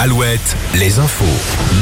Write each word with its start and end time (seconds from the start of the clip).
Alouette, 0.00 0.56
les 0.76 1.00
infos. 1.00 1.24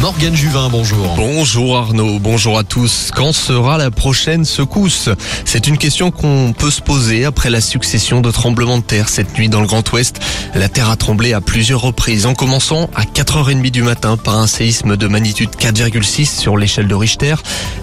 Morgane 0.01 0.35
Juvin, 0.35 0.71
bonjour. 0.71 1.17
Bonjour 1.17 1.77
Arnaud, 1.77 2.19
bonjour 2.19 2.58
à 2.58 2.65
tous. 2.65 3.11
Quand 3.15 3.35
sera 3.35 3.77
la 3.77 3.90
prochaine 3.90 4.46
secousse? 4.46 5.11
C'est 5.45 5.67
une 5.67 5.77
question 5.77 6.11
qu'on 6.11 6.54
peut 6.56 6.71
se 6.71 6.81
poser 6.81 7.26
après 7.26 7.51
la 7.51 7.60
succession 7.60 8.22
de 8.22 8.31
tremblements 8.31 8.79
de 8.79 8.83
terre 8.83 9.10
cette 9.10 9.37
nuit 9.37 9.51
dans 9.51 9.60
le 9.60 9.67
Grand 9.67 9.87
Ouest. 9.92 10.19
La 10.54 10.71
terre 10.71 10.88
a 10.88 10.97
tremblé 10.97 11.35
à 11.35 11.42
plusieurs 11.42 11.83
reprises, 11.83 12.24
en 12.24 12.33
commençant 12.33 12.88
à 12.94 13.03
4h30 13.03 13.71
du 13.71 13.83
matin 13.83 14.17
par 14.17 14.38
un 14.38 14.46
séisme 14.46 14.96
de 14.96 15.06
magnitude 15.08 15.51
4,6 15.51 16.38
sur 16.38 16.56
l'échelle 16.56 16.88
de 16.88 16.95
Richter. 16.95 17.34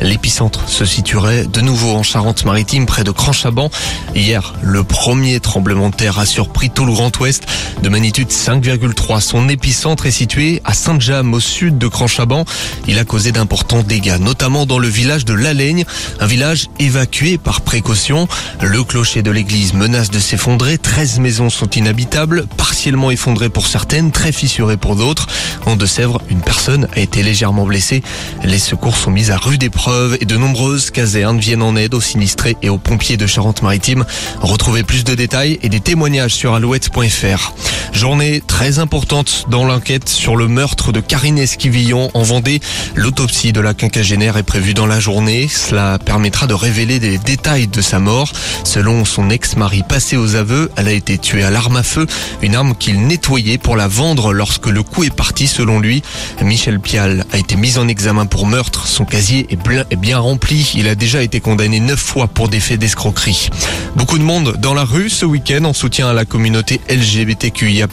L'épicentre 0.02 0.68
se 0.68 0.84
situerait 0.84 1.46
de 1.46 1.62
nouveau 1.62 1.92
en 1.92 2.02
Charente-Maritime 2.02 2.88
près 2.88 3.04
de 3.04 3.12
Cranchaban. 3.12 3.70
Hier, 4.16 4.56
le 4.64 4.84
premier 4.84 5.40
tremblement 5.40 5.92
de 5.92 5.96
terre 5.96 6.18
a 6.18 6.26
surpris 6.26 6.72
tout 6.72 6.86
le 6.86 6.94
Grand 6.94 7.16
Ouest 7.20 7.44
de 7.84 7.90
magnitude 7.90 8.30
5,3. 8.30 9.20
Son 9.20 9.48
épicentre 9.48 10.08
est 10.08 10.12
situé 10.12 10.23
à 10.64 10.74
Saint-James 10.74 11.34
au 11.34 11.40
sud 11.40 11.78
de 11.78 11.88
Cranchaban. 11.88 12.46
Il 12.88 12.98
a 12.98 13.04
causé 13.04 13.32
d'importants 13.32 13.84
dégâts, 13.84 14.20
notamment 14.20 14.66
dans 14.66 14.80
le 14.80 14.88
village 14.88 15.26
de 15.26 15.34
Lalaigne, 15.34 15.84
un 16.20 16.26
village 16.26 16.70
évacué 16.80 17.38
par 17.38 17.62
précaution. 17.62 18.28
Le 18.62 18.84
clocher 18.84 19.22
de 19.22 19.32
l'église 19.32 19.74
menace 19.74 20.12
de 20.12 20.20
s'effondrer. 20.20 20.78
13 20.78 21.20
maisons 21.20 21.50
sont 21.50 21.70
inhabitables, 21.70 22.46
partiellement 22.84 23.12
effondrées 23.12 23.48
pour 23.48 23.68
certaines, 23.68 24.12
très 24.12 24.34
fissurées 24.34 24.76
pour 24.76 24.98
d'autres. 24.98 25.28
En 25.66 25.78
Deux-Sèvres, 25.78 26.22
une 26.30 26.42
personne 26.42 26.90
a 26.94 27.00
été 27.00 27.24
légèrement 27.24 27.66
blessée. 27.66 28.04
Les 28.44 28.60
secours 28.60 28.98
sont 28.98 29.10
mis 29.10 29.32
à 29.32 29.38
rude 29.38 29.64
épreuve 29.64 30.18
et 30.20 30.26
de 30.26 30.36
nombreuses 30.36 30.92
casernes 30.92 31.40
viennent 31.40 31.62
en 31.62 31.78
aide 31.78 31.94
aux 31.94 32.02
sinistrés 32.02 32.58
et 32.62 32.68
aux 32.68 32.78
pompiers 32.78 33.16
de 33.16 33.26
Charente-Maritime. 33.26 34.04
Retrouvez 34.42 34.84
plus 34.84 35.06
de 35.06 35.16
détails 35.16 35.60
et 35.64 35.70
des 35.70 35.80
témoignages 35.80 36.34
sur 36.34 36.56
alouette.fr. 36.56 37.54
Journée 37.94 38.42
très 38.46 38.80
importante 38.80 39.46
dans 39.50 39.64
l'enquête 39.64 40.10
sur 40.10 40.36
le 40.36 40.50
meurtre 40.50 40.92
de 40.92 41.00
Karine 41.00 41.38
Esquivillon 41.38 42.10
en 42.14 42.24
Vendée. 42.24 42.60
L'autopsie 42.96 43.54
de 43.54 43.62
la 43.62 43.74
quinquagénaire 43.74 44.36
est 44.36 44.44
prévue 44.44 44.74
dans 44.74 44.88
la 44.88 45.00
journée. 45.00 45.48
Cela 45.48 46.00
permettra 46.00 46.48
de 46.48 46.54
révéler 46.54 47.00
des 47.00 47.18
détails 47.18 47.68
de 47.68 47.82
sa 47.82 48.00
mort. 48.00 48.34
Selon 48.66 49.06
son 49.06 49.30
ex-mari 49.30 49.84
passé 49.88 50.18
aux 50.18 50.36
aveux, 50.36 50.70
elle 50.76 50.90
a 50.90 50.92
été 50.92 51.18
tuée 51.18 51.44
à 51.44 51.50
l'arme 51.50 51.78
à 51.78 51.84
feu, 51.84 52.08
une 52.42 52.56
arme 52.56 52.73
qu'il 52.74 53.08
nettoyait 53.08 53.58
pour 53.58 53.76
la 53.76 53.88
vendre 53.88 54.34
lorsque 54.34 54.68
le 54.68 54.84
coup 54.84 55.04
est 55.04 55.14
parti 55.14 55.48
selon 55.48 55.80
lui. 55.80 56.04
Michel 56.42 56.80
Pial 56.80 57.26
a 57.32 57.38
été 57.38 57.56
mis 57.56 57.78
en 57.78 57.88
examen 57.88 58.26
pour 58.26 58.46
meurtre. 58.46 58.88
Son 58.88 59.06
casier 59.06 59.48
est 59.50 59.96
bien 59.96 60.20
rempli. 60.20 60.72
Il 60.76 60.88
a 60.88 60.96
déjà 60.96 61.24
été 61.24 61.40
condamné 61.40 61.80
neuf 61.80 62.00
fois 62.00 62.28
pour 62.28 62.50
des 62.50 62.60
faits 62.60 62.80
d'escroquerie. 62.80 63.50
Beaucoup 63.96 64.18
de 64.18 64.24
monde 64.24 64.58
dans 64.60 64.74
la 64.74 64.84
rue 64.84 65.10
ce 65.10 65.26
week-end 65.26 65.66
en 65.66 65.74
soutien 65.74 66.08
à 66.08 66.14
la 66.14 66.26
communauté 66.26 66.82
LGBTQIA+. 66.90 67.88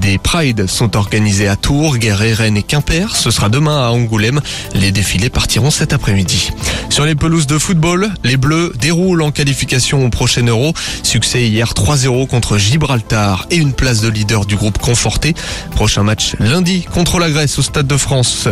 Des 0.00 0.18
prides 0.18 0.66
sont 0.66 0.96
organisés 0.96 1.48
à 1.48 1.56
Tours, 1.56 1.98
Guéret, 1.98 2.34
Rennes 2.34 2.56
et 2.56 2.62
Quimper. 2.62 3.16
Ce 3.16 3.30
sera 3.30 3.48
demain 3.48 3.86
à 3.86 3.90
Angoulême. 3.90 4.40
Les 4.74 4.92
défilés 4.92 5.30
partiront 5.30 5.70
cet 5.70 5.92
après-midi. 5.92 6.50
Sur 6.90 7.04
les 7.04 7.14
pelouses 7.14 7.46
de 7.46 7.58
football, 7.58 8.10
les 8.22 8.36
Bleus 8.36 8.72
déroulent 8.78 9.22
en 9.22 9.30
qualification 9.30 10.04
au 10.04 10.08
prochain 10.08 10.46
Euro. 10.46 10.74
Succès 11.02 11.48
hier 11.48 11.72
3-0 11.72 12.26
contre 12.26 12.58
Gibraltar 12.58 13.46
et 13.50 13.56
une 13.56 13.72
de 13.84 14.08
leader 14.08 14.46
du 14.46 14.56
groupe 14.56 14.78
conforté. 14.78 15.34
Prochain 15.72 16.02
match 16.02 16.36
lundi 16.38 16.82
contre 16.82 17.18
la 17.18 17.30
Grèce 17.30 17.58
au 17.58 17.62
Stade 17.62 17.86
de 17.86 17.96
France. 17.96 18.48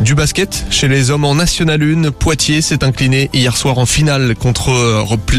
Du 0.00 0.14
basket 0.14 0.64
chez 0.70 0.86
les 0.86 1.10
hommes 1.10 1.24
en 1.24 1.34
National 1.34 1.82
1, 1.82 2.12
Poitiers 2.12 2.62
s'est 2.62 2.84
incliné 2.84 3.28
hier 3.32 3.56
soir 3.56 3.78
en 3.78 3.86
finale 3.86 4.36
contre 4.36 4.70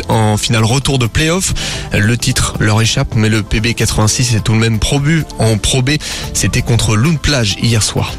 en 0.10 0.38
finale 0.38 0.66
retour 0.66 1.00
de 1.00 1.08
playoff. 1.08 1.54
Le 1.94 2.18
titre 2.18 2.56
leur 2.60 2.82
échappe 2.82 3.16
mais 3.16 3.30
le 3.30 3.42
PB 3.42 3.74
86 3.74 4.36
est 4.36 4.42
tout 4.42 4.54
de 4.54 4.60
même 4.60 4.80
probu 4.80 5.24
en 5.40 5.58
Pro 5.58 5.82
B. 5.82 5.92
C'était 6.34 6.62
contre 6.62 6.98
Lune 6.98 7.18
Plage 7.18 7.56
hier 7.62 7.84
soir. 7.84 8.14